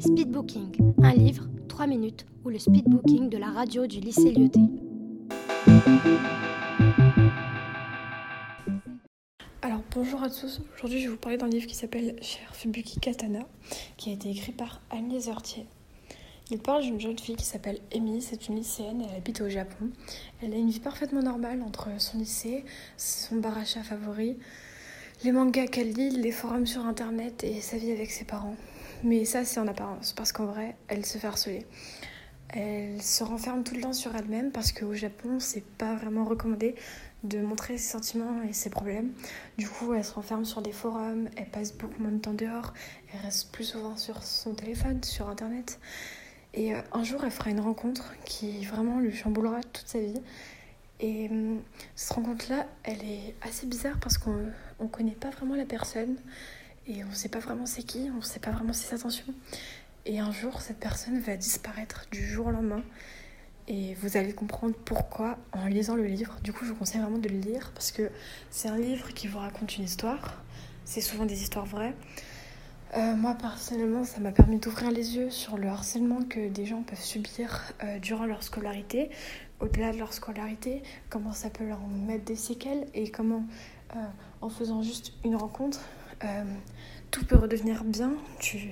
[0.00, 4.60] Speedbooking, un livre, 3 minutes, ou le speedbooking de la radio du lycée Lyoté.
[9.60, 12.98] Alors bonjour à tous, aujourd'hui je vais vous parler d'un livre qui s'appelle Cher Fubuki
[12.98, 13.40] Katana,
[13.98, 15.66] qui a été écrit par Agnès Heurtier.
[16.50, 19.90] Il parle d'une jeune fille qui s'appelle Amy, c'est une lycéenne, elle habite au Japon.
[20.42, 22.64] Elle a une vie parfaitement normale entre son lycée,
[22.96, 24.38] son bar à chat favori,
[25.24, 28.56] les mangas qu'elle lit, les forums sur internet et sa vie avec ses parents.
[29.02, 31.66] Mais ça, c'est en apparence, parce qu'en vrai, elle se fait harceler.
[32.52, 36.74] Elle se renferme tout le temps sur elle-même parce qu'au Japon, c'est pas vraiment recommandé
[37.22, 39.12] de montrer ses sentiments et ses problèmes.
[39.56, 42.74] Du coup, elle se renferme sur des forums, elle passe beaucoup moins de temps dehors,
[43.12, 45.78] elle reste plus souvent sur son téléphone, sur internet.
[46.52, 50.20] Et euh, un jour, elle fera une rencontre qui vraiment lui chamboulera toute sa vie.
[50.98, 51.56] Et euh,
[51.94, 56.16] cette rencontre-là, elle est assez bizarre parce qu'on ne connaît pas vraiment la personne
[56.86, 59.32] et on ne sait pas vraiment c'est qui, on ne sait pas vraiment ses intentions.
[60.06, 62.82] Et un jour, cette personne va disparaître du jour au lendemain.
[63.68, 66.38] Et vous allez comprendre pourquoi en lisant le livre.
[66.42, 68.10] Du coup, je vous conseille vraiment de le lire parce que
[68.50, 70.42] c'est un livre qui vous raconte une histoire.
[70.84, 71.94] C'est souvent des histoires vraies.
[72.96, 76.82] Euh, moi, personnellement, ça m'a permis d'ouvrir les yeux sur le harcèlement que des gens
[76.82, 79.10] peuvent subir euh, durant leur scolarité,
[79.60, 83.44] au-delà de leur scolarité, comment ça peut leur mettre des séquelles et comment,
[83.94, 84.00] euh,
[84.40, 85.80] en faisant juste une rencontre,
[87.10, 88.12] tout peut redevenir bien.
[88.38, 88.70] Tu,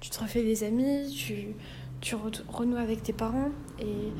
[0.00, 1.54] tu te refais des amis, tu,
[2.00, 4.12] tu renoues avec tes parents et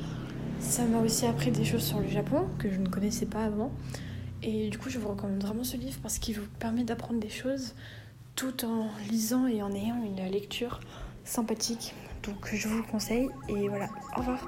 [0.59, 3.71] ça m'a aussi appris des choses sur le Japon que je ne connaissais pas avant.
[4.43, 7.29] Et du coup, je vous recommande vraiment ce livre parce qu'il vous permet d'apprendre des
[7.29, 7.73] choses
[8.35, 10.79] tout en lisant et en ayant une lecture
[11.23, 11.93] sympathique.
[12.23, 14.47] Donc je vous le conseille et voilà, au revoir.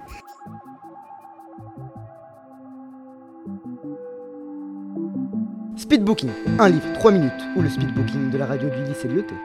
[5.76, 9.36] Speedbooking, un livre 3 minutes ou le speedbooking de la radio du lycée Lyoté.